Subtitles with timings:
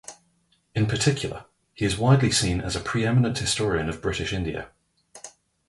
[0.73, 1.45] In particular,
[1.75, 4.69] he is widely seen as a pre-eminent historian of British India.